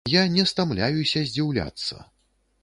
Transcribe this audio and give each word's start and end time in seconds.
Я 0.11 0.21
не 0.35 0.45
стамляюся 0.51 1.23
здзіўляцца. 1.33 2.01